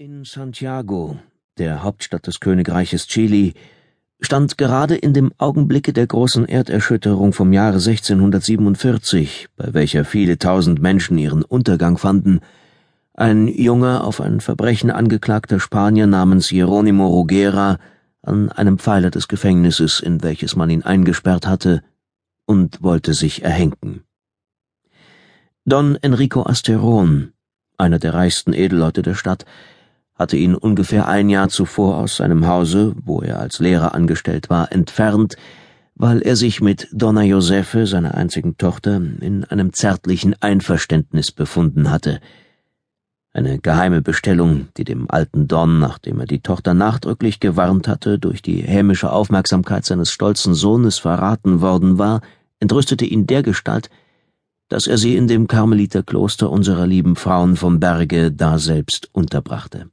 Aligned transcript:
In 0.00 0.24
Santiago, 0.24 1.18
der 1.58 1.82
Hauptstadt 1.82 2.26
des 2.26 2.40
Königreiches 2.40 3.06
Chili, 3.06 3.52
stand 4.18 4.56
gerade 4.56 4.96
in 4.96 5.12
dem 5.12 5.30
Augenblicke 5.36 5.92
der 5.92 6.06
großen 6.06 6.46
Erderschütterung 6.46 7.34
vom 7.34 7.52
Jahre 7.52 7.74
1647, 7.74 9.48
bei 9.58 9.74
welcher 9.74 10.06
viele 10.06 10.38
tausend 10.38 10.80
Menschen 10.80 11.18
ihren 11.18 11.42
Untergang 11.42 11.98
fanden, 11.98 12.40
ein 13.12 13.46
junger, 13.46 14.04
auf 14.04 14.22
ein 14.22 14.40
Verbrechen 14.40 14.90
angeklagter 14.90 15.60
Spanier 15.60 16.06
namens 16.06 16.50
Jeronimo 16.50 17.06
Rugera 17.06 17.76
an 18.22 18.50
einem 18.50 18.78
Pfeiler 18.78 19.10
des 19.10 19.28
Gefängnisses, 19.28 20.00
in 20.00 20.22
welches 20.22 20.56
man 20.56 20.70
ihn 20.70 20.82
eingesperrt 20.82 21.46
hatte, 21.46 21.82
und 22.46 22.82
wollte 22.82 23.12
sich 23.12 23.42
erhängen. 23.44 24.04
Don 25.66 25.96
Enrico 25.96 26.46
Asteron, 26.46 27.34
einer 27.76 27.98
der 27.98 28.14
reichsten 28.14 28.54
Edelleute 28.54 29.02
der 29.02 29.14
Stadt, 29.14 29.44
hatte 30.20 30.36
ihn 30.36 30.54
ungefähr 30.54 31.08
ein 31.08 31.30
Jahr 31.30 31.48
zuvor 31.48 31.96
aus 31.96 32.18
seinem 32.18 32.46
Hause, 32.46 32.94
wo 33.02 33.22
er 33.22 33.40
als 33.40 33.58
Lehrer 33.58 33.94
angestellt 33.94 34.50
war, 34.50 34.70
entfernt, 34.70 35.36
weil 35.94 36.20
er 36.20 36.36
sich 36.36 36.60
mit 36.60 36.88
Donna 36.92 37.22
Josefe, 37.22 37.86
seiner 37.86 38.14
einzigen 38.14 38.58
Tochter, 38.58 38.96
in 38.96 39.44
einem 39.44 39.72
zärtlichen 39.72 40.36
Einverständnis 40.42 41.32
befunden 41.32 41.90
hatte. 41.90 42.20
Eine 43.32 43.60
geheime 43.60 44.02
Bestellung, 44.02 44.68
die 44.76 44.84
dem 44.84 45.10
alten 45.10 45.48
Don, 45.48 45.78
nachdem 45.78 46.20
er 46.20 46.26
die 46.26 46.42
Tochter 46.42 46.74
nachdrücklich 46.74 47.40
gewarnt 47.40 47.88
hatte, 47.88 48.18
durch 48.18 48.42
die 48.42 48.60
hämische 48.60 49.12
Aufmerksamkeit 49.12 49.86
seines 49.86 50.10
stolzen 50.10 50.52
Sohnes 50.52 50.98
verraten 50.98 51.62
worden 51.62 51.96
war, 51.96 52.20
entrüstete 52.58 53.06
ihn 53.06 53.26
dergestalt, 53.26 53.88
dass 54.68 54.86
er 54.86 54.98
sie 54.98 55.16
in 55.16 55.28
dem 55.28 55.48
Karmeliterkloster 55.48 56.50
unserer 56.50 56.86
lieben 56.86 57.16
Frauen 57.16 57.56
vom 57.56 57.80
Berge 57.80 58.30
daselbst 58.30 59.08
unterbrachte. 59.14 59.88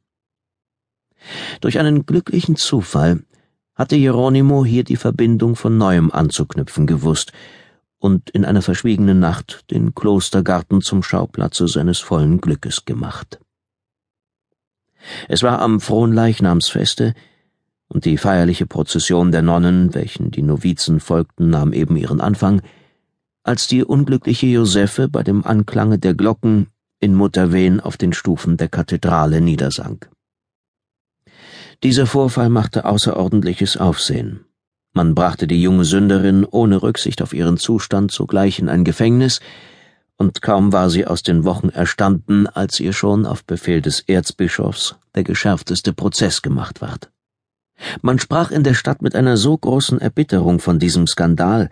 Durch 1.61 1.79
einen 1.79 2.05
glücklichen 2.05 2.55
Zufall 2.55 3.23
hatte 3.75 3.95
Jeronimo 3.95 4.65
hier 4.65 4.83
die 4.83 4.95
Verbindung 4.95 5.55
von 5.55 5.77
neuem 5.77 6.11
anzuknüpfen 6.11 6.87
gewusst 6.87 7.31
und 7.99 8.29
in 8.29 8.45
einer 8.45 8.61
verschwiegenen 8.61 9.19
Nacht 9.19 9.69
den 9.71 9.93
Klostergarten 9.95 10.81
zum 10.81 11.03
Schauplatze 11.03 11.67
seines 11.67 11.99
vollen 11.99 12.41
Glückes 12.41 12.85
gemacht. 12.85 13.39
Es 15.27 15.43
war 15.43 15.61
am 15.61 15.79
Fronleichnamsfeste, 15.79 17.13
und 17.89 18.05
die 18.05 18.17
feierliche 18.17 18.65
Prozession 18.65 19.31
der 19.31 19.41
Nonnen, 19.41 19.93
welchen 19.93 20.31
die 20.31 20.41
Novizen 20.41 20.99
folgten, 20.99 21.49
nahm 21.49 21.73
eben 21.73 21.95
ihren 21.95 22.19
Anfang, 22.19 22.61
als 23.43 23.67
die 23.67 23.83
unglückliche 23.83 24.47
Josephe 24.47 25.07
bei 25.07 25.23
dem 25.23 25.45
Anklange 25.45 25.97
der 25.97 26.13
Glocken 26.13 26.67
in 26.99 27.13
Mutterwehen 27.13 27.79
auf 27.79 27.95
den 27.95 28.11
Stufen 28.11 28.57
der 28.57 28.67
Kathedrale 28.67 29.39
niedersank. 29.39 30.09
Dieser 31.83 32.07
Vorfall 32.07 32.49
machte 32.49 32.85
außerordentliches 32.85 33.77
Aufsehen. 33.77 34.45
Man 34.93 35.13
brachte 35.13 35.45
die 35.45 35.61
junge 35.61 35.85
Sünderin 35.85 36.43
ohne 36.43 36.81
Rücksicht 36.81 37.21
auf 37.21 37.33
ihren 37.33 37.57
Zustand 37.57 38.11
sogleich 38.11 38.57
in 38.57 38.67
ein 38.67 38.83
Gefängnis, 38.83 39.41
und 40.19 40.41
kaum 40.41 40.73
war 40.73 40.89
sie 40.89 41.05
aus 41.05 41.21
den 41.21 41.43
Wochen 41.43 41.69
erstanden, 41.69 42.47
als 42.47 42.79
ihr 42.79 42.93
schon 42.93 43.27
auf 43.27 43.43
Befehl 43.43 43.81
des 43.81 43.99
Erzbischofs 43.99 44.95
der 45.13 45.23
geschärfteste 45.23 45.93
Prozess 45.93 46.41
gemacht 46.41 46.81
ward. 46.81 47.11
Man 48.01 48.17
sprach 48.17 48.49
in 48.49 48.63
der 48.63 48.73
Stadt 48.73 49.03
mit 49.03 49.13
einer 49.13 49.37
so 49.37 49.55
großen 49.55 50.01
Erbitterung 50.01 50.59
von 50.59 50.79
diesem 50.79 51.05
Skandal, 51.05 51.69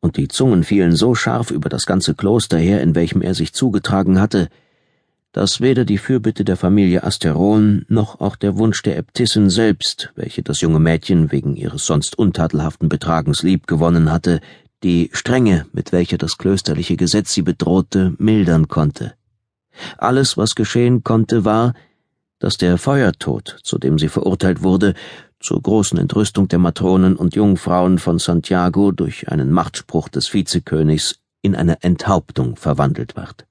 und 0.00 0.18
die 0.18 0.28
Zungen 0.28 0.64
fielen 0.64 0.94
so 0.94 1.14
scharf 1.14 1.50
über 1.50 1.70
das 1.70 1.86
ganze 1.86 2.14
Kloster 2.14 2.58
her, 2.58 2.82
in 2.82 2.94
welchem 2.94 3.22
er 3.22 3.34
sich 3.34 3.54
zugetragen 3.54 4.20
hatte, 4.20 4.50
dass 5.36 5.60
weder 5.60 5.84
die 5.84 5.98
Fürbitte 5.98 6.46
der 6.46 6.56
Familie 6.56 7.04
Asteron 7.04 7.84
noch 7.90 8.20
auch 8.20 8.36
der 8.36 8.56
Wunsch 8.56 8.80
der 8.80 8.96
Äbtissin 8.96 9.50
selbst, 9.50 10.10
welche 10.14 10.42
das 10.42 10.62
junge 10.62 10.80
Mädchen 10.80 11.30
wegen 11.30 11.56
ihres 11.56 11.84
sonst 11.84 12.18
untadelhaften 12.18 12.88
Betragens 12.88 13.42
liebgewonnen 13.42 14.10
hatte, 14.10 14.40
die 14.82 15.10
Strenge, 15.12 15.66
mit 15.74 15.92
welcher 15.92 16.16
das 16.16 16.38
klösterliche 16.38 16.96
Gesetz 16.96 17.34
sie 17.34 17.42
bedrohte, 17.42 18.14
mildern 18.16 18.68
konnte. 18.68 19.12
Alles, 19.98 20.38
was 20.38 20.54
geschehen 20.54 21.04
konnte, 21.04 21.44
war, 21.44 21.74
dass 22.38 22.56
der 22.56 22.78
Feuertod, 22.78 23.58
zu 23.62 23.76
dem 23.76 23.98
sie 23.98 24.08
verurteilt 24.08 24.62
wurde, 24.62 24.94
zur 25.38 25.60
großen 25.60 25.98
Entrüstung 25.98 26.48
der 26.48 26.60
Matronen 26.60 27.14
und 27.14 27.36
Jungfrauen 27.36 27.98
von 27.98 28.18
Santiago 28.18 28.90
durch 28.90 29.28
einen 29.28 29.50
Machtspruch 29.50 30.08
des 30.08 30.32
Vizekönigs 30.32 31.18
in 31.42 31.54
eine 31.54 31.82
Enthauptung 31.82 32.56
verwandelt 32.56 33.16
ward. 33.16 33.46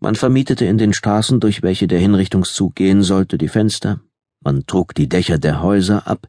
Man 0.00 0.14
vermietete 0.14 0.64
in 0.64 0.78
den 0.78 0.92
Straßen, 0.92 1.40
durch 1.40 1.62
welche 1.62 1.86
der 1.86 1.98
Hinrichtungszug 1.98 2.74
gehen 2.74 3.02
sollte, 3.02 3.38
die 3.38 3.48
Fenster, 3.48 4.00
man 4.42 4.66
trug 4.66 4.94
die 4.94 5.08
Dächer 5.08 5.38
der 5.38 5.62
Häuser 5.62 6.06
ab, 6.06 6.28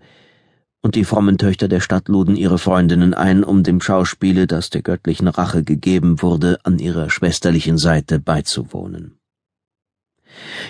und 0.82 0.94
die 0.94 1.04
frommen 1.04 1.40
Töchter 1.40 1.68
der 1.68 1.80
Stadt 1.80 2.08
luden 2.10 2.36
ihre 2.36 2.60
Freundinnen 2.60 3.16
ein, 3.16 3.44
um 3.44 3.64
dem 3.64 3.82
Schauspiele, 3.82 4.46
das 4.46 4.70
der 4.70 4.84
göttlichen 4.84 5.28
Rache 5.28 5.64
gegeben 5.64 6.22
wurde, 6.22 6.60
an 6.64 6.78
ihrer 6.78 7.10
schwesterlichen 7.10 7.80
Seite 7.80 8.20
beizuwohnen. 8.20 9.18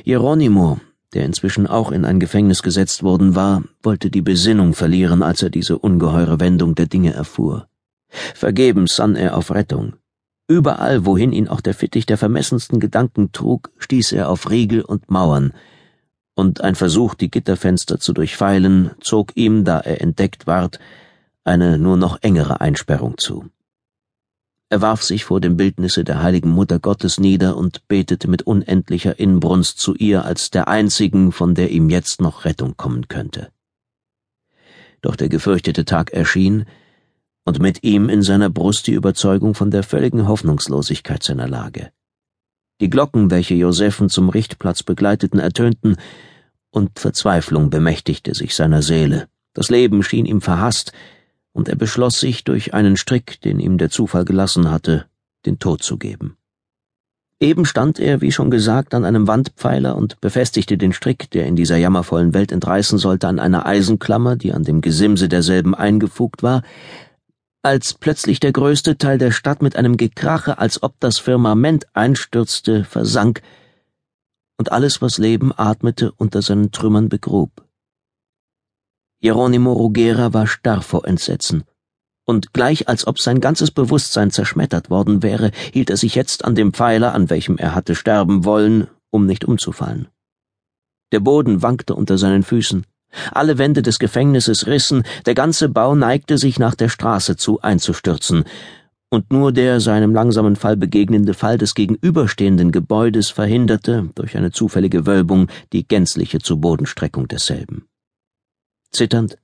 Jeronimo, 0.05 0.79
der 1.13 1.25
inzwischen 1.25 1.67
auch 1.67 1.91
in 1.91 2.05
ein 2.05 2.21
Gefängnis 2.21 2.63
gesetzt 2.63 3.03
worden 3.03 3.35
war, 3.35 3.63
wollte 3.83 4.09
die 4.09 4.21
Besinnung 4.21 4.73
verlieren, 4.73 5.21
als 5.21 5.43
er 5.43 5.49
diese 5.49 5.77
ungeheure 5.77 6.39
Wendung 6.39 6.75
der 6.75 6.87
Dinge 6.87 7.13
erfuhr. 7.13 7.67
Vergebens 8.07 8.95
sann 8.95 9.15
er 9.15 9.35
auf 9.35 9.51
Rettung. 9.51 9.97
Überall, 10.47 11.05
wohin 11.05 11.31
ihn 11.31 11.47
auch 11.47 11.61
der 11.61 11.73
Fittich 11.73 12.05
der 12.05 12.17
vermessensten 12.17 12.79
Gedanken 12.79 13.31
trug, 13.31 13.71
stieß 13.79 14.11
er 14.11 14.29
auf 14.29 14.49
Riegel 14.49 14.81
und 14.81 15.09
Mauern, 15.09 15.53
und 16.35 16.61
ein 16.61 16.75
Versuch, 16.75 17.15
die 17.15 17.31
Gitterfenster 17.31 17.99
zu 17.99 18.13
durchfeilen, 18.13 18.91
zog 18.99 19.35
ihm, 19.35 19.63
da 19.63 19.79
er 19.79 20.01
entdeckt 20.01 20.45
ward, 20.47 20.79
eine 21.43 21.77
nur 21.77 21.97
noch 21.97 22.21
engere 22.21 22.61
Einsperrung 22.61 23.17
zu. 23.17 23.45
Er 24.69 24.81
warf 24.81 25.03
sich 25.03 25.23
vor 25.23 25.39
dem 25.39 25.57
Bildnisse 25.57 26.03
der 26.03 26.21
heiligen 26.21 26.49
Mutter 26.49 26.79
Gottes 26.79 27.19
nieder 27.19 27.55
und 27.55 27.87
betete 27.87 28.27
mit 28.27 28.41
unendlicher 28.43 29.17
Inbrunst 29.17 29.79
zu 29.79 29.95
ihr 29.95 30.25
als 30.25 30.51
der 30.51 30.67
einzigen, 30.67 31.31
von 31.31 31.55
der 31.55 31.71
ihm 31.71 31.89
jetzt 31.89 32.19
noch 32.19 32.45
Rettung 32.45 32.75
kommen 32.75 33.07
könnte. 33.07 33.51
Doch 35.01 35.15
der 35.15 35.29
gefürchtete 35.29 35.85
Tag 35.85 36.11
erschien, 36.11 36.65
und 37.45 37.59
mit 37.59 37.83
ihm 37.83 38.09
in 38.09 38.23
seiner 38.23 38.49
Brust 38.49 38.87
die 38.87 38.93
Überzeugung 38.93 39.53
von 39.53 39.71
der 39.71 39.83
völligen 39.83 40.27
Hoffnungslosigkeit 40.27 41.23
seiner 41.23 41.47
Lage. 41.47 41.91
Die 42.81 42.89
Glocken, 42.89 43.31
welche 43.31 43.53
Josephen 43.53 44.09
zum 44.09 44.29
Richtplatz 44.29 44.83
begleiteten, 44.83 45.39
ertönten, 45.39 45.95
und 46.71 46.99
Verzweiflung 46.99 47.69
bemächtigte 47.69 48.35
sich 48.35 48.53
seiner 48.53 48.81
Seele. 48.81 49.29
Das 49.53 49.69
Leben 49.69 50.03
schien 50.03 50.25
ihm 50.25 50.41
verhasst, 50.41 50.91
und 51.53 51.69
er 51.69 51.77
beschloss 51.77 52.19
sich, 52.19 52.43
durch 52.43 52.73
einen 52.73 52.97
Strick, 52.97 53.39
den 53.39 53.61
ihm 53.61 53.77
der 53.77 53.89
Zufall 53.89 54.25
gelassen 54.25 54.69
hatte, 54.69 55.05
den 55.45 55.57
Tod 55.57 55.83
zu 55.83 55.97
geben. 55.97 56.35
Eben 57.39 57.65
stand 57.65 57.99
er, 57.99 58.19
wie 58.19 58.31
schon 58.31 58.49
gesagt, 58.49 58.93
an 58.93 59.05
einem 59.05 59.27
Wandpfeiler 59.27 59.95
und 59.95 60.19
befestigte 60.19 60.77
den 60.77 60.91
Strick, 60.91 61.29
der 61.31 61.45
in 61.45 61.55
dieser 61.55 61.77
jammervollen 61.77 62.33
Welt 62.33 62.51
entreißen 62.51 62.97
sollte, 62.97 63.27
an 63.27 63.39
einer 63.39 63.65
Eisenklammer, 63.65 64.35
die 64.35 64.51
an 64.51 64.63
dem 64.63 64.81
Gesimse 64.81 65.29
derselben 65.29 65.75
eingefugt 65.75 66.43
war, 66.43 66.61
als 67.65 67.95
plötzlich 67.95 68.39
der 68.39 68.51
größte 68.51 68.99
Teil 68.99 69.17
der 69.17 69.31
Stadt 69.31 69.63
mit 69.63 69.75
einem 69.75 69.97
Gekrache, 69.97 70.59
als 70.59 70.83
ob 70.83 70.99
das 70.99 71.17
Firmament 71.17 71.87
einstürzte, 71.93 72.83
versank 72.83 73.41
und 74.59 74.71
alles, 74.71 75.01
was 75.01 75.17
Leben 75.17 75.51
atmete, 75.51 76.11
unter 76.11 76.43
seinen 76.43 76.71
Trümmern 76.71 77.09
begrub. 77.09 77.65
Jeronimo 79.19 79.73
Rugera 79.73 80.31
war 80.31 80.45
starr 80.45 80.83
vor 80.83 81.07
Entsetzen, 81.07 81.63
und 82.23 82.53
gleich 82.53 82.87
als 82.87 83.07
ob 83.07 83.19
sein 83.19 83.41
ganzes 83.41 83.71
Bewusstsein 83.71 84.29
zerschmettert 84.29 84.91
worden 84.91 85.23
wäre, 85.23 85.49
hielt 85.73 85.89
er 85.89 85.97
sich 85.97 86.13
jetzt 86.13 86.45
an 86.45 86.53
dem 86.53 86.71
Pfeiler, 86.71 87.15
an 87.15 87.31
welchem 87.31 87.57
er 87.57 87.73
hatte 87.73 87.95
sterben 87.95 88.45
wollen, 88.45 88.87
um 89.09 89.25
nicht 89.25 89.43
umzufallen. 89.43 90.07
Der 91.11 91.19
Boden 91.19 91.63
wankte 91.63 91.95
unter 91.95 92.19
seinen 92.19 92.43
Füßen, 92.43 92.85
alle 93.31 93.57
Wände 93.57 93.81
des 93.81 93.99
Gefängnisses 93.99 94.67
rissen, 94.67 95.03
der 95.25 95.35
ganze 95.35 95.69
Bau 95.69 95.95
neigte 95.95 96.37
sich 96.37 96.59
nach 96.59 96.75
der 96.75 96.89
Straße 96.89 97.35
zu 97.35 97.61
einzustürzen, 97.61 98.45
und 99.09 99.31
nur 99.31 99.51
der 99.51 99.79
seinem 99.79 100.13
langsamen 100.13 100.55
Fall 100.55 100.77
begegnende 100.77 101.33
Fall 101.33 101.57
des 101.57 101.73
gegenüberstehenden 101.75 102.71
Gebäudes 102.71 103.29
verhinderte, 103.29 104.09
durch 104.15 104.35
eine 104.35 104.51
zufällige 104.51 105.05
Wölbung, 105.05 105.47
die 105.73 105.87
gänzliche 105.87 106.39
Zubodenstreckung 106.39 107.27
desselben. 107.27 107.85
Zitternd, 108.91 109.37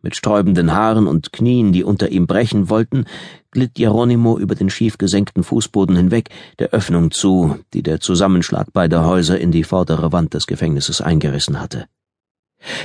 mit 0.00 0.14
sträubenden 0.14 0.72
Haaren 0.72 1.08
und 1.08 1.32
Knien, 1.32 1.72
die 1.72 1.82
unter 1.82 2.10
ihm 2.10 2.26
brechen 2.26 2.70
wollten, 2.70 3.04
glitt 3.50 3.78
Jeronimo 3.78 4.38
über 4.38 4.54
den 4.54 4.70
schief 4.70 4.96
gesenkten 4.96 5.42
Fußboden 5.42 5.96
hinweg 5.96 6.30
der 6.58 6.70
Öffnung 6.70 7.10
zu, 7.10 7.58
die 7.74 7.82
der 7.82 8.00
Zusammenschlag 8.00 8.72
beider 8.72 9.04
Häuser 9.04 9.40
in 9.40 9.50
die 9.50 9.64
vordere 9.64 10.12
Wand 10.12 10.34
des 10.34 10.46
Gefängnisses 10.46 11.00
eingerissen 11.00 11.60
hatte. 11.60 11.86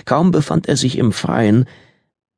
Kaum 0.06 0.32
befand 0.32 0.68
er 0.68 0.78
sich 0.78 0.98
im 0.98 1.12
Freien, 1.12 1.66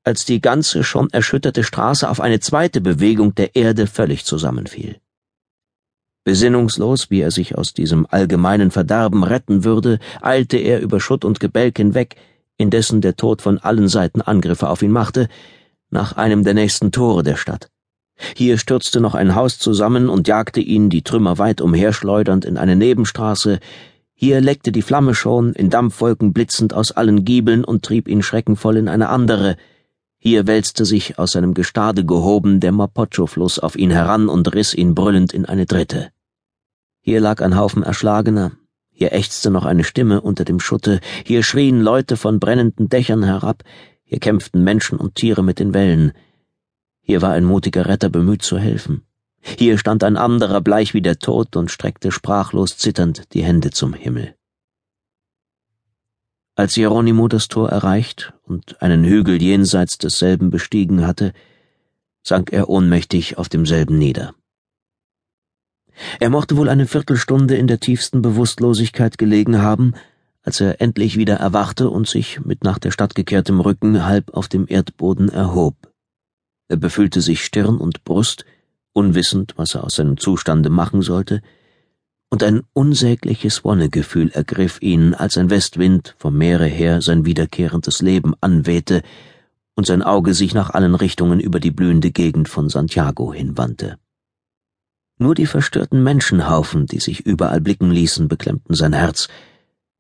als 0.04 0.26
die 0.26 0.40
ganze 0.40 0.84
schon 0.84 1.10
erschütterte 1.10 1.64
Straße 1.64 2.10
auf 2.10 2.22
eine 2.22 2.40
zweite 2.40 2.80
Bewegung 2.80 3.34
der 3.36 3.56
Erde 3.56 3.88
völlig 3.88 4.24
zusammenfiel. 4.24 4.98
Besinnungslos, 6.24 7.12
wie 7.12 7.22
er 7.22 7.32
sich 7.32 7.56
aus 7.56 7.74
diesem 7.74 8.08
allgemeinen 8.10 8.72
Verderben 8.72 9.24
retten 9.24 9.64
würde, 9.64 10.00
eilte 10.22 10.58
er 10.58 10.82
über 10.82 11.00
Schutt 11.00 11.24
und 11.24 11.40
Gebälk 11.40 11.78
hinweg, 11.78 12.16
indessen 12.58 13.02
der 13.02 13.16
Tod 13.16 13.42
von 13.42 13.60
allen 13.60 13.88
Seiten 13.88 14.22
Angriffe 14.22 14.70
auf 14.70 14.82
ihn 14.82 14.92
machte, 14.92 15.28
nach 15.90 16.14
einem 16.14 16.44
der 16.44 16.56
nächsten 16.56 16.92
Tore 16.92 17.22
der 17.22 17.36
Stadt. 17.36 17.70
Hier 18.36 18.58
stürzte 18.58 19.02
noch 19.02 19.14
ein 19.14 19.36
Haus 19.36 19.60
zusammen 19.60 20.10
und 20.10 20.28
jagte 20.28 20.62
ihn, 20.62 20.90
die 20.90 21.04
Trümmer 21.04 21.38
weit 21.38 21.62
umherschleudernd, 21.62 22.46
in 22.46 22.58
eine 22.58 22.76
Nebenstraße, 22.76 23.60
hier 24.26 24.42
leckte 24.42 24.72
die 24.72 24.82
Flamme 24.82 25.14
schon, 25.14 25.54
in 25.54 25.70
Dampfwolken 25.70 26.34
blitzend 26.34 26.74
aus 26.74 26.92
allen 26.92 27.26
Giebeln 27.26 27.64
und 27.64 27.86
trieb 27.86 28.08
ihn 28.08 28.24
schreckenvoll 28.24 28.78
in 28.78 28.88
eine 28.88 29.10
andere, 29.10 29.56
hier 30.18 30.48
wälzte 30.48 30.84
sich 30.84 31.20
aus 31.20 31.34
seinem 31.34 31.54
Gestade 31.54 32.04
gehoben 32.04 32.60
der 32.60 32.72
Mapocho-Fluss 32.72 33.60
auf 33.60 33.76
ihn 33.76 33.92
heran 33.92 34.28
und 34.28 34.52
riss 34.56 34.74
ihn 34.74 34.96
brüllend 34.96 35.32
in 35.32 35.46
eine 35.46 35.68
dritte. 35.68 36.10
Hier 37.02 37.20
lag 37.20 37.40
ein 37.44 37.56
Haufen 37.56 37.84
Erschlagener, 37.84 38.54
hier 38.90 39.14
ächzte 39.14 39.52
noch 39.52 39.64
eine 39.64 39.84
Stimme 39.84 40.22
unter 40.22 40.44
dem 40.44 40.60
Schutte, 40.60 41.02
hier 41.24 41.44
schrien 41.44 41.80
Leute 41.80 42.18
von 42.18 42.40
brennenden 42.40 42.90
Dächern 42.90 43.22
herab, 43.22 43.62
hier 44.06 44.20
kämpften 44.20 44.64
Menschen 44.64 44.98
und 44.98 45.14
Tiere 45.14 45.44
mit 45.44 45.60
den 45.60 45.76
Wellen. 45.76 46.14
Hier 47.00 47.22
war 47.22 47.34
ein 47.34 47.46
mutiger 47.46 47.86
Retter 47.86 48.10
bemüht 48.10 48.42
zu 48.42 48.58
helfen. 48.58 49.06
Hier 49.58 49.78
stand 49.78 50.04
ein 50.04 50.18
anderer 50.18 50.60
bleich 50.60 50.94
wie 50.94 51.02
der 51.02 51.20
Tod 51.20 51.56
und 51.56 51.70
streckte 51.70 52.12
sprachlos 52.12 52.78
zitternd 52.78 53.34
die 53.34 53.44
Hände 53.44 53.70
zum 53.70 53.94
Himmel. 53.94 54.36
Als 56.56 56.74
Hieronymo 56.74 57.28
das 57.28 57.48
Tor 57.48 57.70
erreicht 57.70 58.34
und 58.44 58.82
einen 58.82 59.04
Hügel 59.04 59.42
jenseits 59.42 59.98
desselben 59.98 60.50
bestiegen 60.50 61.06
hatte, 61.06 61.32
sank 62.24 62.52
er 62.52 62.70
ohnmächtig 62.70 63.38
auf 63.38 63.48
demselben 63.48 63.98
nieder. 63.98 64.34
Er 66.20 66.30
mochte 66.30 66.58
wohl 66.58 66.68
eine 66.68 66.88
Viertelstunde 66.88 67.56
in 67.56 67.68
der 67.68 67.80
tiefsten 67.80 68.22
Bewusstlosigkeit 68.22 69.18
gelegen 69.18 69.62
haben, 69.62 69.94
als 70.42 70.60
er 70.60 70.82
endlich 70.82 71.18
wieder 71.18 71.36
erwachte 71.36 71.90
und 71.90 72.08
sich 72.08 72.40
mit 72.40 72.64
nach 72.64 72.80
der 72.80 72.92
Stadt 72.92 73.16
gekehrtem 73.16 73.60
Rücken 73.60 74.06
halb 74.06 74.34
auf 74.34 74.48
dem 74.48 74.66
Erdboden 74.68 75.30
erhob. 75.30 75.76
Er 76.68 76.78
befühlte 76.78 77.22
sich 77.22 77.44
Stirn 77.46 77.78
und 77.78 78.04
Brust, 78.04 78.46
unwissend, 78.96 79.54
was 79.58 79.76
er 79.76 79.84
aus 79.84 79.96
seinem 79.96 80.18
Zustande 80.18 80.70
machen 80.70 81.02
sollte, 81.02 81.42
und 82.30 82.44
ein 82.44 82.64
unsägliches 82.74 83.64
Wonnegefühl 83.64 84.30
ergriff 84.32 84.82
ihn, 84.82 85.14
als 85.14 85.38
ein 85.38 85.50
Westwind 85.50 86.16
vom 86.18 86.38
Meere 86.38 86.66
her 86.66 87.02
sein 87.02 87.26
wiederkehrendes 87.26 88.02
Leben 88.02 88.34
anwehte 88.42 89.04
und 89.76 89.86
sein 89.86 90.02
Auge 90.02 90.34
sich 90.34 90.54
nach 90.54 90.72
allen 90.72 90.96
Richtungen 90.96 91.40
über 91.40 91.60
die 91.60 91.72
blühende 91.72 92.12
Gegend 92.12 92.50
von 92.50 92.70
Santiago 92.70 93.34
hinwandte. 93.34 93.98
Nur 95.18 95.36
die 95.36 95.46
verstörten 95.46 96.04
Menschenhaufen, 96.04 96.88
die 96.88 97.00
sich 97.00 97.22
überall 97.26 97.62
blicken 97.62 97.92
ließen, 97.92 98.28
beklemmten 98.28 98.76
sein 98.76 98.94
Herz. 98.94 99.30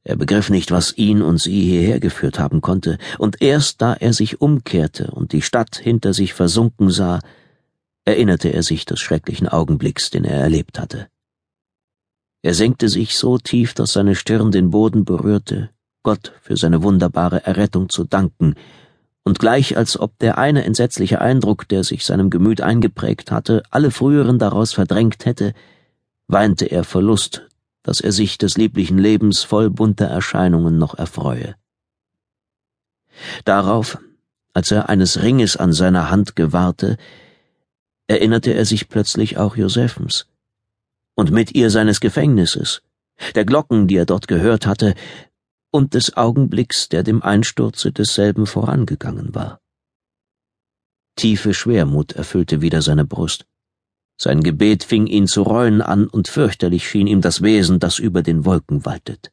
Er 0.03 0.17
begriff 0.17 0.49
nicht, 0.49 0.71
was 0.71 0.97
ihn 0.97 1.21
und 1.21 1.39
sie 1.39 1.61
hierher 1.61 1.99
geführt 1.99 2.37
haben 2.37 2.61
konnte, 2.61 2.97
und 3.17 3.41
erst 3.41 3.81
da 3.81 3.93
er 3.93 4.13
sich 4.13 4.41
umkehrte 4.41 5.11
und 5.11 5.31
die 5.31 5.41
Stadt 5.41 5.77
hinter 5.77 6.13
sich 6.13 6.33
versunken 6.33 6.89
sah, 6.89 7.19
erinnerte 8.05 8.49
er 8.49 8.63
sich 8.63 8.85
des 8.85 8.99
schrecklichen 8.99 9.47
Augenblicks, 9.47 10.11
den 10.11 10.23
er 10.23 10.39
erlebt 10.39 10.79
hatte. 10.79 11.07
Er 12.43 12.53
senkte 12.53 12.89
sich 12.89 13.17
so 13.17 13.39
tief, 13.39 13.73
dass 13.73 13.93
seine 13.93 14.15
Stirn 14.15 14.51
den 14.51 14.69
Boden 14.69 15.03
berührte, 15.03 15.71
Gott 16.03 16.33
für 16.41 16.55
seine 16.55 16.83
wunderbare 16.83 17.45
Errettung 17.45 17.89
zu 17.89 18.03
danken, 18.03 18.55
und 19.23 19.39
gleich 19.39 19.75
als 19.75 19.99
ob 19.99 20.19
der 20.19 20.37
eine 20.37 20.63
entsetzliche 20.63 21.19
Eindruck, 21.19 21.67
der 21.67 21.83
sich 21.83 22.05
seinem 22.05 22.29
Gemüt 22.29 22.61
eingeprägt 22.61 23.31
hatte, 23.31 23.63
alle 23.71 23.89
früheren 23.89 24.37
daraus 24.37 24.73
verdrängt 24.73 25.25
hätte, 25.25 25.53
weinte 26.27 26.65
er 26.65 26.83
Verlust, 26.83 27.47
dass 27.81 28.01
er 28.01 28.11
sich 28.11 28.37
des 28.37 28.55
lieblichen 28.55 28.99
Lebens 28.99 29.41
voll 29.41 29.71
bunter 29.71 30.05
Erscheinungen 30.05 30.77
noch 30.77 30.93
erfreue. 30.93 31.55
Darauf, 33.45 33.97
als 34.53 34.69
er 34.69 34.89
eines 34.89 35.23
Ringes 35.23 35.57
an 35.57 35.73
seiner 35.73 36.11
Hand 36.11 36.35
gewahrte, 36.35 36.97
erinnerte 38.07 38.53
er 38.53 38.65
sich 38.65 38.89
plötzlich 38.89 39.37
auch 39.37 39.55
Josephens 39.55 40.27
und 41.15 41.31
mit 41.31 41.55
ihr 41.55 41.69
seines 41.69 41.99
Gefängnisses, 41.99 42.81
der 43.33 43.45
Glocken, 43.45 43.87
die 43.87 43.95
er 43.95 44.05
dort 44.05 44.27
gehört 44.27 44.67
hatte, 44.67 44.93
und 45.71 45.93
des 45.93 46.15
Augenblicks, 46.15 46.89
der 46.89 47.03
dem 47.03 47.21
Einsturze 47.23 47.91
desselben 47.91 48.45
vorangegangen 48.45 49.33
war. 49.33 49.59
Tiefe 51.15 51.53
Schwermut 51.53 52.11
erfüllte 52.13 52.61
wieder 52.61 52.81
seine 52.81 53.05
Brust. 53.05 53.45
Sein 54.17 54.41
Gebet 54.41 54.83
fing 54.83 55.07
ihn 55.07 55.27
zu 55.27 55.41
reuen 55.41 55.81
an, 55.81 56.07
und 56.07 56.27
fürchterlich 56.27 56.87
schien 56.87 57.07
ihm 57.07 57.21
das 57.21 57.41
Wesen, 57.41 57.79
das 57.79 57.99
über 57.99 58.21
den 58.21 58.45
Wolken 58.45 58.85
waltet. 58.85 59.31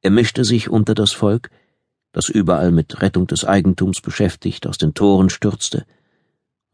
Er 0.00 0.10
mischte 0.10 0.44
sich 0.44 0.68
unter 0.68 0.94
das 0.94 1.12
Volk, 1.12 1.50
das 2.12 2.28
überall 2.28 2.70
mit 2.70 3.02
Rettung 3.02 3.26
des 3.26 3.44
Eigentums 3.44 4.00
beschäftigt 4.00 4.66
aus 4.66 4.78
den 4.78 4.94
Toren 4.94 5.28
stürzte, 5.28 5.84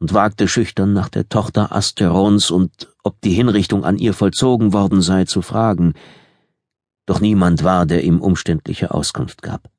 und 0.05 0.12
wagte 0.12 0.49
schüchtern 0.49 0.93
nach 0.93 1.09
der 1.09 1.31
Tochter 1.31 1.75
Asterons 1.75 2.51
und 2.51 2.93
ob 3.05 3.23
die 3.23 3.33
Hinrichtung 3.33 3.87
an 3.87 3.97
ihr 3.97 4.12
vollzogen 4.12 4.75
worden 4.75 5.01
sei 5.01 5.25
zu 5.25 5.41
fragen, 5.41 5.95
doch 7.06 7.21
niemand 7.21 7.65
war, 7.65 7.87
der 7.87 8.05
ihm 8.05 8.21
umständliche 8.21 8.93
Auskunft 8.93 9.41
gab. 9.41 9.71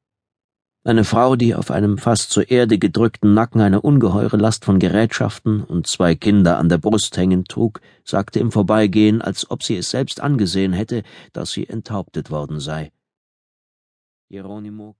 Eine 0.83 1.03
Frau, 1.03 1.35
die 1.35 1.53
auf 1.53 1.69
einem 1.69 1.99
fast 1.99 2.31
zur 2.31 2.49
Erde 2.49 2.79
gedrückten 2.79 3.35
Nacken 3.35 3.61
eine 3.61 3.81
ungeheure 3.81 4.37
Last 4.37 4.65
von 4.65 4.79
Gerätschaften 4.79 5.63
und 5.63 5.85
zwei 5.85 6.15
Kinder 6.15 6.57
an 6.57 6.69
der 6.69 6.79
Brust 6.79 7.15
hängen 7.17 7.45
trug, 7.45 7.79
sagte 8.03 8.39
im 8.39 8.51
Vorbeigehen, 8.51 9.21
als 9.21 9.51
ob 9.51 9.61
sie 9.61 9.77
es 9.77 9.91
selbst 9.91 10.21
angesehen 10.21 10.73
hätte, 10.73 11.03
dass 11.33 11.51
sie 11.51 11.69
enthauptet 11.69 12.31
worden 12.31 12.59
sei. 12.59 12.91
Geronimo 14.31 14.95